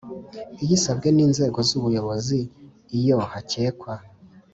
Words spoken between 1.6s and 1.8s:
z